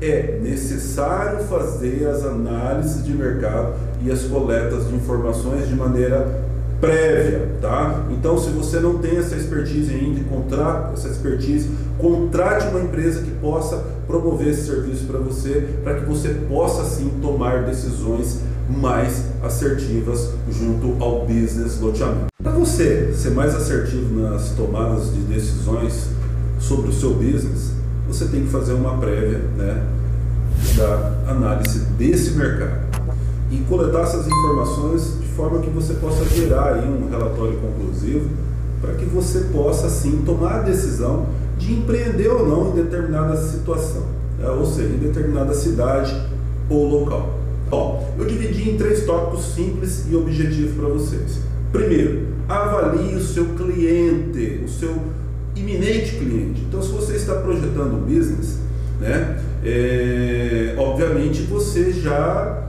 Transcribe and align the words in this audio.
é 0.00 0.38
necessário 0.42 1.44
fazer 1.44 2.06
as 2.08 2.24
análises 2.24 3.04
de 3.04 3.12
mercado 3.12 3.74
e 4.02 4.10
as 4.10 4.22
coletas 4.22 4.88
de 4.88 4.94
informações 4.94 5.68
de 5.68 5.74
maneira 5.74 6.48
prévia, 6.80 7.50
tá? 7.60 8.06
Então, 8.10 8.38
se 8.38 8.48
você 8.50 8.80
não 8.80 8.98
tem 8.98 9.18
essa 9.18 9.36
expertise 9.36 9.92
ainda, 9.92 10.20
contrate 10.24 10.94
essa 10.94 11.08
expertise, 11.08 11.70
contrate 11.98 12.68
uma 12.68 12.80
empresa 12.80 13.20
que 13.20 13.30
possa 13.32 13.84
promover 14.06 14.48
esse 14.48 14.66
serviço 14.66 15.04
para 15.04 15.18
você, 15.18 15.68
para 15.84 16.00
que 16.00 16.06
você 16.06 16.30
possa 16.48 16.84
sim 16.84 17.10
tomar 17.20 17.64
decisões 17.64 18.40
mais 18.68 19.24
assertivas 19.42 20.30
junto 20.50 21.02
ao 21.02 21.26
business 21.26 21.78
loteamento. 21.78 22.26
Para 22.42 22.52
você 22.52 23.12
ser 23.12 23.30
mais 23.30 23.54
assertivo 23.54 24.18
nas 24.20 24.50
tomadas 24.50 25.12
de 25.12 25.20
decisões 25.20 26.08
sobre 26.58 26.90
o 26.90 26.92
seu 26.92 27.14
business, 27.14 27.72
você 28.12 28.26
tem 28.26 28.44
que 28.44 28.50
fazer 28.50 28.72
uma 28.72 28.96
prévia, 28.98 29.38
né, 29.56 29.86
da 30.76 31.30
análise 31.30 31.80
desse 31.96 32.32
mercado 32.32 32.90
e 33.50 33.58
coletar 33.68 34.02
essas 34.02 34.26
informações 34.26 35.18
de 35.20 35.26
forma 35.28 35.60
que 35.60 35.70
você 35.70 35.94
possa 35.94 36.24
gerar 36.24 36.74
aí 36.74 36.88
um 36.88 37.08
relatório 37.08 37.58
conclusivo 37.58 38.28
para 38.80 38.94
que 38.94 39.04
você 39.04 39.40
possa 39.52 39.88
sim 39.88 40.22
tomar 40.24 40.56
a 40.56 40.62
decisão 40.62 41.26
de 41.58 41.72
empreender 41.72 42.28
ou 42.28 42.46
não 42.46 42.70
em 42.70 42.82
determinada 42.82 43.36
situação, 43.36 44.02
né? 44.38 44.48
ou 44.48 44.64
seja, 44.64 44.94
em 44.94 44.98
determinada 44.98 45.54
cidade 45.54 46.14
ou 46.68 46.88
local. 46.88 47.38
Ó, 47.70 48.02
eu 48.18 48.24
dividi 48.24 48.70
em 48.70 48.76
três 48.76 49.04
tópicos 49.04 49.54
simples 49.54 50.06
e 50.10 50.16
objetivos 50.16 50.74
para 50.74 50.88
vocês. 50.88 51.38
Primeiro, 51.72 52.26
avalie 52.48 53.14
o 53.14 53.22
seu 53.22 53.44
cliente, 53.56 54.62
o 54.64 54.68
seu 54.68 54.96
iminente 55.56 56.16
cliente. 56.16 56.62
Então, 56.68 56.82
se 56.82 56.90
você 56.90 57.16
está 57.16 57.34
projetando 57.36 57.94
um 57.94 58.00
business, 58.00 58.58
né, 59.00 59.40
é, 59.64 60.74
obviamente 60.78 61.42
você 61.42 61.92
já 61.92 62.68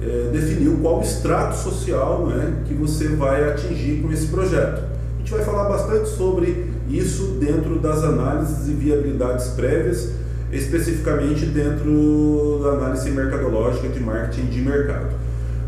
é, 0.00 0.30
definiu 0.32 0.78
qual 0.80 1.00
extrato 1.02 1.56
social 1.56 2.26
né, 2.26 2.62
que 2.66 2.74
você 2.74 3.08
vai 3.08 3.48
atingir 3.50 4.00
com 4.02 4.12
esse 4.12 4.28
projeto. 4.28 4.82
A 5.16 5.18
gente 5.18 5.32
vai 5.32 5.44
falar 5.44 5.68
bastante 5.68 6.08
sobre 6.08 6.70
isso 6.88 7.36
dentro 7.40 7.78
das 7.78 8.02
análises 8.02 8.68
e 8.68 8.72
viabilidades 8.72 9.48
prévias, 9.48 10.12
especificamente 10.50 11.44
dentro 11.44 12.60
da 12.62 12.70
análise 12.70 13.10
mercadológica 13.10 13.88
de 13.88 14.00
marketing 14.00 14.46
de 14.46 14.60
mercado. 14.62 15.08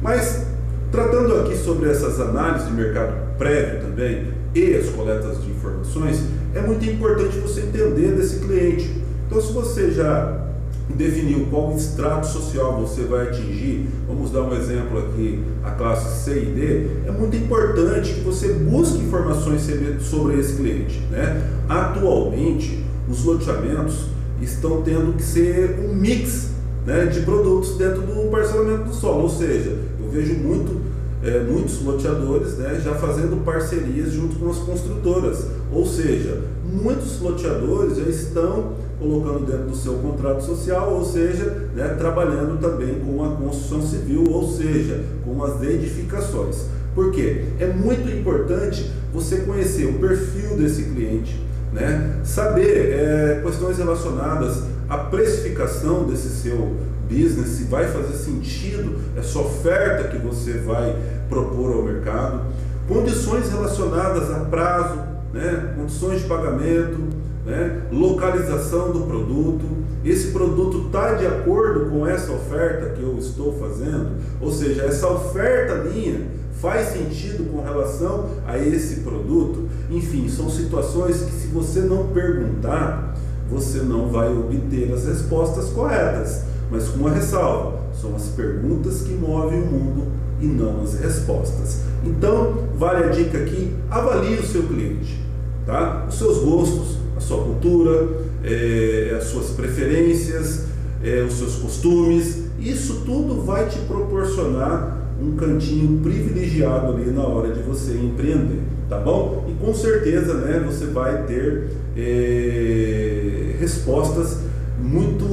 Mas 0.00 0.46
tratando 0.92 1.40
aqui 1.40 1.56
sobre 1.56 1.90
essas 1.90 2.20
análises 2.20 2.68
de 2.68 2.74
mercado 2.74 3.12
prévio 3.36 3.80
também 3.80 4.37
e 4.54 4.74
as 4.74 4.88
coletas 4.90 5.42
de 5.42 5.50
informações, 5.50 6.22
é 6.54 6.60
muito 6.60 6.84
importante 6.84 7.38
você 7.38 7.60
entender 7.60 8.12
desse 8.16 8.40
cliente. 8.40 9.02
Então, 9.26 9.40
se 9.40 9.52
você 9.52 9.90
já 9.90 10.46
definiu 10.94 11.46
qual 11.50 11.76
extrato 11.76 12.26
social 12.26 12.80
você 12.80 13.02
vai 13.02 13.28
atingir, 13.28 13.86
vamos 14.06 14.30
dar 14.30 14.42
um 14.42 14.54
exemplo 14.56 14.98
aqui, 14.98 15.42
a 15.62 15.70
classe 15.72 16.24
C 16.24 16.42
e 16.42 16.46
D, 16.46 16.86
é 17.06 17.10
muito 17.10 17.36
importante 17.36 18.14
que 18.14 18.20
você 18.20 18.54
busque 18.54 18.98
informações 18.98 19.68
sobre 20.00 20.40
esse 20.40 20.56
cliente. 20.56 21.00
Né? 21.10 21.42
Atualmente, 21.68 22.82
os 23.08 23.24
loteamentos 23.24 24.06
estão 24.40 24.82
tendo 24.82 25.14
que 25.16 25.22
ser 25.22 25.78
um 25.84 25.94
mix 25.94 26.52
né, 26.86 27.06
de 27.06 27.20
produtos 27.20 27.76
dentro 27.76 28.02
do 28.02 28.30
parcelamento 28.30 28.84
do 28.84 28.94
solo, 28.94 29.24
ou 29.24 29.28
seja, 29.28 29.76
eu 30.02 30.10
vejo 30.10 30.34
muito 30.34 30.87
é, 31.22 31.40
muitos 31.40 31.82
loteadores 31.82 32.58
né, 32.58 32.80
já 32.82 32.94
fazendo 32.94 33.44
parcerias 33.44 34.12
junto 34.12 34.36
com 34.36 34.50
as 34.50 34.58
construtoras. 34.58 35.46
Ou 35.72 35.86
seja, 35.86 36.42
muitos 36.64 37.20
loteadores 37.20 37.96
já 37.96 38.04
estão 38.04 38.72
colocando 38.98 39.46
dentro 39.46 39.66
do 39.66 39.76
seu 39.76 39.94
contrato 39.94 40.42
social, 40.42 40.94
ou 40.94 41.04
seja, 41.04 41.68
né, 41.74 41.94
trabalhando 41.98 42.60
também 42.60 43.00
com 43.00 43.24
a 43.24 43.36
construção 43.36 43.80
civil, 43.80 44.24
ou 44.30 44.48
seja, 44.48 45.04
com 45.24 45.42
as 45.44 45.62
edificações. 45.62 46.64
Por 46.94 47.12
quê? 47.12 47.44
É 47.60 47.66
muito 47.66 48.10
importante 48.10 48.90
você 49.12 49.36
conhecer 49.38 49.84
o 49.86 49.94
perfil 49.94 50.56
desse 50.56 50.82
cliente, 50.84 51.40
né, 51.72 52.16
saber 52.24 52.92
é, 52.92 53.40
questões 53.44 53.78
relacionadas 53.78 54.64
à 54.88 54.98
precificação 54.98 56.04
desse 56.04 56.28
seu 56.28 56.74
business, 57.08 57.48
se 57.56 57.64
vai 57.64 57.88
fazer 57.88 58.16
sentido 58.16 58.98
essa 59.16 59.38
oferta 59.38 60.08
que 60.08 60.18
você 60.18 60.52
vai 60.58 60.96
propor 61.28 61.72
ao 61.72 61.82
mercado, 61.82 62.42
condições 62.86 63.50
relacionadas 63.50 64.30
a 64.30 64.40
prazo, 64.40 64.98
né, 65.32 65.74
condições 65.76 66.22
de 66.22 66.28
pagamento, 66.28 66.98
né, 67.44 67.82
localização 67.90 68.92
do 68.92 69.00
produto. 69.00 69.64
Esse 70.04 70.28
produto 70.28 70.86
está 70.86 71.14
de 71.14 71.26
acordo 71.26 71.90
com 71.90 72.06
essa 72.06 72.32
oferta 72.32 72.90
que 72.90 73.02
eu 73.02 73.16
estou 73.18 73.58
fazendo, 73.58 74.10
ou 74.40 74.52
seja, 74.52 74.82
essa 74.82 75.08
oferta 75.08 75.76
minha 75.84 76.38
faz 76.60 76.88
sentido 76.88 77.50
com 77.50 77.62
relação 77.62 78.26
a 78.46 78.58
esse 78.58 79.00
produto. 79.00 79.68
Enfim, 79.90 80.28
são 80.28 80.50
situações 80.50 81.22
que 81.22 81.32
se 81.32 81.46
você 81.48 81.80
não 81.80 82.08
perguntar, 82.08 83.16
você 83.50 83.78
não 83.78 84.08
vai 84.08 84.28
obter 84.28 84.92
as 84.92 85.04
respostas 85.04 85.68
corretas 85.70 86.42
mas 86.70 86.88
com 86.88 86.98
uma 86.98 87.10
ressalva: 87.10 87.78
são 88.00 88.14
as 88.14 88.28
perguntas 88.28 89.02
que 89.02 89.12
movem 89.12 89.62
o 89.62 89.66
mundo 89.66 90.06
e 90.40 90.46
não 90.46 90.82
as 90.82 90.94
respostas. 91.00 91.82
Então, 92.04 92.68
vale 92.76 93.04
a 93.04 93.08
dica 93.08 93.38
aqui: 93.38 93.72
avalie 93.90 94.38
o 94.38 94.46
seu 94.46 94.62
cliente, 94.64 95.18
tá? 95.66 96.06
Os 96.08 96.16
seus 96.16 96.38
gostos, 96.38 96.98
a 97.16 97.20
sua 97.20 97.42
cultura, 97.44 98.08
é, 98.44 99.16
as 99.16 99.24
suas 99.24 99.50
preferências, 99.50 100.66
é, 101.02 101.22
os 101.22 101.34
seus 101.34 101.56
costumes. 101.56 102.48
Isso 102.58 103.02
tudo 103.06 103.42
vai 103.44 103.68
te 103.68 103.78
proporcionar 103.80 104.98
um 105.20 105.36
cantinho 105.36 106.00
privilegiado 106.00 106.92
ali 106.92 107.10
na 107.10 107.22
hora 107.22 107.52
de 107.52 107.60
você 107.62 107.92
empreender, 107.92 108.62
tá 108.88 108.98
bom? 108.98 109.46
E 109.48 109.64
com 109.64 109.74
certeza, 109.74 110.34
né, 110.34 110.62
você 110.64 110.86
vai 110.86 111.24
ter 111.24 111.70
é, 111.96 113.56
respostas 113.58 114.38
muito, 114.80 115.24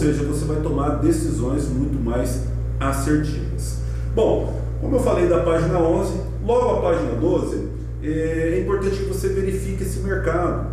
seja, 0.00 0.24
você 0.24 0.46
vai 0.46 0.60
tomar 0.62 0.96
decisões 0.96 1.68
muito 1.68 2.02
mais 2.02 2.44
assertivas. 2.80 3.80
Bom, 4.14 4.58
como 4.80 4.96
eu 4.96 5.00
falei 5.00 5.28
da 5.28 5.40
página 5.40 5.78
11, 5.78 6.14
logo 6.44 6.78
a 6.78 6.80
página 6.80 7.12
12, 7.20 7.68
é 8.02 8.60
importante 8.62 8.96
que 8.96 9.04
você 9.04 9.28
verifique 9.28 9.82
esse 9.82 10.00
mercado, 10.00 10.68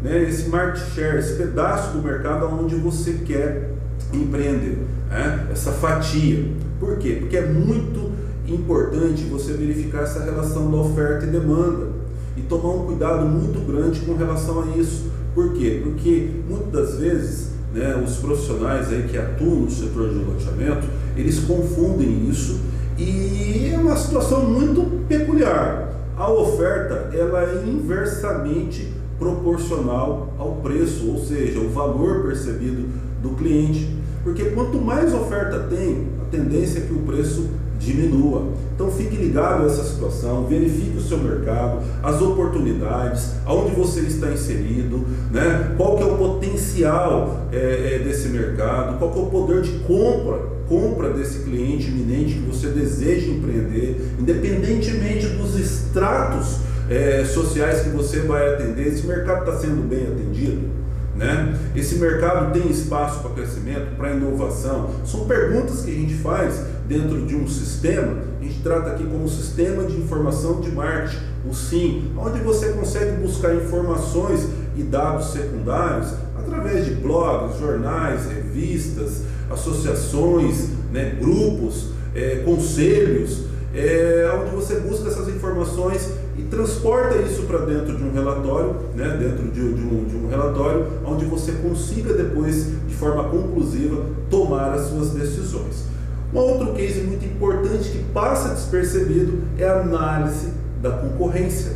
né, 0.00 0.22
esse 0.22 0.48
market 0.48 0.80
share, 0.94 1.18
esse 1.18 1.34
pedaço 1.34 1.96
do 1.96 2.02
mercado 2.02 2.46
onde 2.46 2.76
você 2.76 3.14
quer 3.24 3.72
empreender, 4.12 4.78
né, 5.10 5.48
essa 5.50 5.72
fatia. 5.72 6.46
Por 6.78 6.98
quê? 6.98 7.16
Porque 7.20 7.36
é 7.36 7.46
muito 7.46 8.12
importante 8.46 9.24
você 9.24 9.54
verificar 9.54 10.02
essa 10.02 10.22
relação 10.22 10.70
da 10.70 10.76
oferta 10.76 11.26
e 11.26 11.30
demanda 11.30 11.88
e 12.36 12.42
tomar 12.42 12.74
um 12.74 12.86
cuidado 12.86 13.26
muito 13.26 13.58
grande 13.66 14.00
com 14.00 14.14
relação 14.14 14.62
a 14.62 14.76
isso. 14.76 15.10
Por 15.34 15.52
quê? 15.54 15.80
Porque 15.82 16.30
muitas 16.48 16.70
das 16.70 17.00
vezes 17.00 17.51
né, 17.74 18.02
os 18.04 18.16
profissionais 18.16 18.92
aí 18.92 19.04
que 19.04 19.16
atuam 19.16 19.60
no 19.60 19.70
setor 19.70 20.10
de 20.10 20.16
loteamento, 20.16 20.86
eles 21.16 21.40
confundem 21.40 22.28
isso 22.28 22.60
e 22.98 23.70
é 23.72 23.78
uma 23.78 23.96
situação 23.96 24.44
muito 24.44 25.06
peculiar. 25.08 25.92
A 26.16 26.30
oferta 26.30 27.10
ela 27.16 27.42
é 27.42 27.64
inversamente 27.66 28.92
proporcional 29.18 30.34
ao 30.38 30.56
preço, 30.56 31.10
ou 31.10 31.18
seja, 31.18 31.58
o 31.60 31.70
valor 31.70 32.22
percebido 32.24 32.88
do 33.22 33.30
cliente. 33.30 33.96
Porque 34.22 34.44
quanto 34.46 34.80
mais 34.80 35.12
oferta 35.14 35.60
tem, 35.70 36.08
a 36.20 36.24
tendência 36.30 36.80
é 36.80 36.82
que 36.82 36.92
o 36.92 37.00
preço 37.00 37.48
diminua. 37.82 38.48
Então 38.74 38.90
fique 38.90 39.16
ligado 39.16 39.64
a 39.64 39.66
essa 39.66 39.84
situação, 39.84 40.46
verifique 40.46 40.96
o 40.96 41.00
seu 41.00 41.18
mercado, 41.18 41.82
as 42.02 42.20
oportunidades, 42.20 43.32
aonde 43.44 43.74
você 43.74 44.00
está 44.00 44.30
inserido, 44.30 45.06
né? 45.30 45.74
qual 45.76 45.96
que 45.96 46.02
é 46.02 46.06
o 46.06 46.16
potencial 46.16 47.48
é, 47.52 47.96
é, 47.96 47.98
desse 47.98 48.28
mercado, 48.28 48.98
qual 48.98 49.12
que 49.12 49.18
é 49.18 49.22
o 49.22 49.26
poder 49.26 49.62
de 49.62 49.70
compra 49.80 50.52
compra 50.68 51.10
desse 51.10 51.40
cliente 51.40 51.88
iminente 51.88 52.34
que 52.34 52.46
você 52.46 52.68
deseja 52.68 53.30
empreender, 53.30 54.14
independentemente 54.18 55.26
dos 55.26 55.58
estratos 55.58 56.60
é, 56.88 57.24
sociais 57.26 57.82
que 57.82 57.90
você 57.90 58.20
vai 58.20 58.54
atender, 58.54 58.86
esse 58.86 59.06
mercado 59.06 59.40
está 59.40 59.60
sendo 59.60 59.86
bem 59.86 60.06
atendido? 60.06 60.82
Né? 61.14 61.58
Esse 61.76 61.96
mercado 61.96 62.52
tem 62.52 62.70
espaço 62.70 63.20
para 63.20 63.32
crescimento, 63.32 63.96
para 63.96 64.12
inovação? 64.12 64.90
São 65.04 65.26
perguntas 65.26 65.82
que 65.82 65.90
a 65.90 65.94
gente 65.94 66.14
faz 66.14 66.62
dentro 66.92 67.24
de 67.24 67.34
um 67.34 67.48
sistema, 67.48 68.18
a 68.38 68.44
gente 68.44 68.60
trata 68.62 68.90
aqui 68.90 69.04
como 69.04 69.26
sistema 69.26 69.84
de 69.84 69.96
informação 69.96 70.60
de 70.60 70.70
marketing, 70.70 71.22
o 71.48 71.54
SIM, 71.54 72.12
onde 72.18 72.40
você 72.40 72.68
consegue 72.72 73.16
buscar 73.22 73.54
informações 73.54 74.46
e 74.76 74.82
dados 74.82 75.32
secundários 75.32 76.12
através 76.36 76.84
de 76.84 76.94
blogs, 76.94 77.58
jornais, 77.58 78.26
revistas, 78.26 79.22
associações, 79.50 80.68
né, 80.92 81.16
grupos, 81.18 81.88
é, 82.14 82.42
conselhos, 82.44 83.44
é, 83.74 84.30
onde 84.38 84.54
você 84.54 84.80
busca 84.80 85.08
essas 85.08 85.28
informações 85.28 86.10
e 86.36 86.42
transporta 86.42 87.16
isso 87.16 87.42
para 87.44 87.64
dentro 87.64 87.96
de 87.96 88.04
um 88.04 88.12
relatório, 88.12 88.76
né, 88.94 89.16
dentro 89.18 89.50
de, 89.50 89.72
de, 89.72 89.82
um, 89.82 90.04
de 90.04 90.16
um 90.16 90.28
relatório 90.28 90.86
onde 91.06 91.24
você 91.24 91.52
consiga 91.52 92.12
depois, 92.12 92.66
de 92.86 92.94
forma 92.94 93.24
conclusiva, 93.24 94.04
tomar 94.28 94.72
as 94.72 94.88
suas 94.88 95.10
decisões. 95.10 95.92
Um 96.32 96.38
outro 96.38 96.72
case 96.72 97.02
muito 97.02 97.26
importante 97.26 97.90
que 97.90 97.98
passa 98.04 98.54
despercebido 98.54 99.42
é 99.58 99.68
a 99.68 99.80
análise 99.80 100.48
da 100.80 100.90
concorrência. 100.90 101.72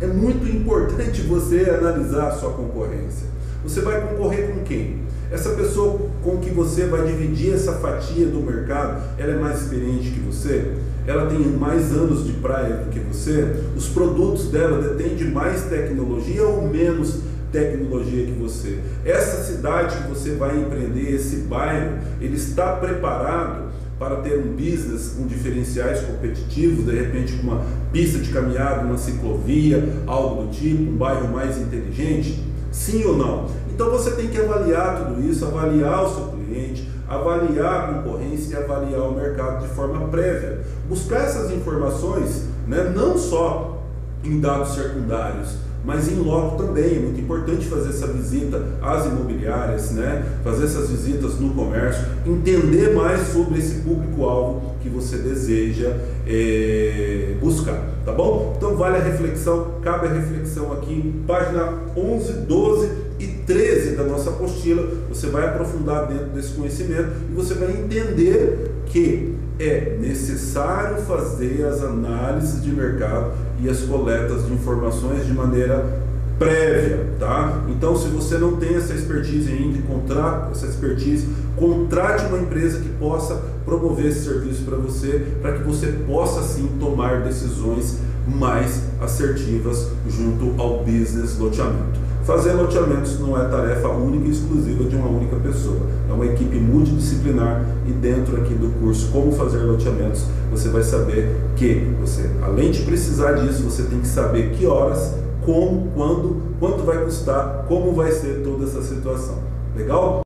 É 0.00 0.08
muito 0.08 0.44
importante 0.48 1.22
você 1.22 1.70
analisar 1.70 2.26
a 2.26 2.32
sua 2.32 2.50
concorrência. 2.50 3.28
Você 3.62 3.80
vai 3.80 4.00
concorrer 4.00 4.50
com 4.50 4.64
quem? 4.64 5.02
Essa 5.30 5.50
pessoa 5.50 6.00
com 6.20 6.38
que 6.38 6.50
você 6.50 6.86
vai 6.86 7.06
dividir 7.06 7.54
essa 7.54 7.74
fatia 7.74 8.26
do 8.26 8.40
mercado, 8.40 9.04
ela 9.16 9.34
é 9.34 9.36
mais 9.38 9.62
experiente 9.62 10.10
que 10.10 10.20
você? 10.20 10.72
Ela 11.06 11.26
tem 11.26 11.38
mais 11.38 11.92
anos 11.92 12.26
de 12.26 12.32
praia 12.32 12.78
do 12.78 12.90
que 12.90 12.98
você? 12.98 13.54
Os 13.76 13.88
produtos 13.88 14.50
dela 14.50 14.82
detêm 14.82 15.14
de 15.14 15.26
mais 15.26 15.62
tecnologia 15.66 16.44
ou 16.44 16.68
menos 16.68 17.20
tecnologia 17.52 18.26
que 18.26 18.32
você? 18.32 18.80
Essa 19.04 19.44
cidade 19.44 19.96
que 19.98 20.08
você 20.08 20.34
vai 20.34 20.58
empreender, 20.58 21.14
esse 21.14 21.36
bairro, 21.36 21.98
ele 22.20 22.34
está 22.34 22.76
preparado 22.76 23.70
para 23.98 24.16
ter 24.16 24.38
um 24.38 24.52
business 24.56 25.14
com 25.16 25.26
diferenciais 25.26 26.00
competitivos, 26.00 26.84
de 26.84 26.92
repente 26.92 27.34
com 27.34 27.48
uma 27.48 27.62
pista 27.92 28.18
de 28.18 28.30
caminhada, 28.30 28.84
uma 28.84 28.98
ciclovia, 28.98 29.88
algo 30.06 30.44
do 30.44 30.50
tipo, 30.50 30.82
um 30.82 30.96
bairro 30.96 31.28
mais 31.28 31.58
inteligente? 31.58 32.42
Sim 32.70 33.04
ou 33.04 33.16
não? 33.16 33.46
Então 33.72 33.90
você 33.90 34.12
tem 34.12 34.28
que 34.28 34.40
avaliar 34.40 35.04
tudo 35.04 35.22
isso, 35.28 35.44
avaliar 35.44 36.04
o 36.04 36.14
seu 36.14 36.24
cliente, 36.28 36.88
avaliar 37.08 37.74
a 37.74 37.92
concorrência 37.94 38.54
e 38.54 38.62
avaliar 38.62 39.02
o 39.02 39.14
mercado 39.14 39.66
de 39.66 39.74
forma 39.74 40.08
prévia. 40.08 40.60
Buscar 40.88 41.24
essas 41.24 41.50
informações, 41.50 42.44
né, 42.66 42.92
não 42.94 43.16
só 43.18 43.81
em 44.24 44.40
dados 44.40 44.74
secundários, 44.74 45.56
mas 45.84 46.10
em 46.10 46.16
loco 46.16 46.62
também. 46.62 46.96
É 46.96 47.00
muito 47.00 47.20
importante 47.20 47.66
fazer 47.66 47.90
essa 47.90 48.06
visita 48.06 48.62
às 48.80 49.06
imobiliárias, 49.06 49.90
né? 49.92 50.24
fazer 50.44 50.64
essas 50.64 50.90
visitas 50.90 51.38
no 51.38 51.50
comércio, 51.50 52.04
entender 52.26 52.94
mais 52.94 53.28
sobre 53.28 53.58
esse 53.58 53.80
público-alvo 53.80 54.72
que 54.82 54.88
você 54.88 55.18
deseja 55.18 55.96
é, 56.26 57.34
buscar, 57.40 57.80
tá 58.04 58.12
bom? 58.12 58.54
Então 58.56 58.76
vale 58.76 58.96
a 58.96 59.00
reflexão, 59.00 59.74
cabe 59.82 60.06
a 60.06 60.12
reflexão 60.12 60.72
aqui, 60.72 61.22
página 61.26 61.78
11, 61.96 62.32
12 62.32 62.90
e 63.18 63.26
13 63.26 63.96
da 63.96 64.04
nossa 64.04 64.30
apostila. 64.30 64.88
Você 65.08 65.28
vai 65.28 65.46
aprofundar 65.46 66.06
dentro 66.06 66.26
desse 66.26 66.52
conhecimento 66.52 67.10
e 67.30 67.34
você 67.34 67.54
vai 67.54 67.70
entender 67.70 68.72
que 68.86 69.36
é 69.68 69.96
necessário 70.00 71.02
fazer 71.02 71.64
as 71.66 71.82
análises 71.82 72.62
de 72.62 72.70
mercado 72.70 73.32
e 73.60 73.68
as 73.68 73.80
coletas 73.80 74.46
de 74.46 74.52
informações 74.52 75.26
de 75.26 75.32
maneira 75.32 76.02
prévia, 76.38 77.06
tá? 77.20 77.62
Então, 77.68 77.96
se 77.96 78.08
você 78.08 78.36
não 78.36 78.56
tem 78.56 78.74
essa 78.74 78.92
expertise 78.92 79.52
ainda, 79.52 79.80
contrata 79.82 80.50
essa 80.50 80.66
expertise, 80.66 81.28
contrate 81.56 82.26
uma 82.26 82.38
empresa 82.38 82.80
que 82.80 82.88
possa 82.88 83.40
promover 83.64 84.06
esse 84.06 84.24
serviço 84.24 84.64
para 84.64 84.76
você, 84.76 85.24
para 85.40 85.52
que 85.52 85.62
você 85.62 85.86
possa 86.06 86.42
sim 86.42 86.68
tomar 86.80 87.22
decisões 87.22 87.98
mais 88.26 88.82
assertivas 89.00 89.88
junto 90.08 90.60
ao 90.60 90.82
business 90.84 91.38
loteamento. 91.38 92.01
Fazer 92.24 92.52
loteamentos 92.52 93.18
não 93.18 93.36
é 93.36 93.48
tarefa 93.48 93.88
única 93.88 94.28
e 94.28 94.30
exclusiva 94.30 94.84
de 94.84 94.94
uma 94.94 95.08
única 95.08 95.34
pessoa. 95.36 95.80
É 96.08 96.12
uma 96.12 96.24
equipe 96.24 96.56
multidisciplinar 96.56 97.64
e 97.84 97.90
dentro 97.90 98.36
aqui 98.36 98.54
do 98.54 98.68
curso 98.78 99.10
Como 99.10 99.32
Fazer 99.32 99.58
Loteamentos, 99.58 100.26
você 100.50 100.68
vai 100.68 100.84
saber 100.84 101.36
que 101.56 101.92
você, 102.00 102.30
além 102.40 102.70
de 102.70 102.82
precisar 102.82 103.32
disso, 103.32 103.64
você 103.64 103.82
tem 103.84 103.98
que 103.98 104.06
saber 104.06 104.50
que 104.50 104.64
horas, 104.66 105.14
como, 105.44 105.90
quando, 105.96 106.42
quanto 106.60 106.84
vai 106.84 107.04
custar, 107.04 107.64
como 107.66 107.92
vai 107.92 108.12
ser 108.12 108.42
toda 108.44 108.66
essa 108.66 108.82
situação. 108.82 109.38
Legal? 109.76 110.20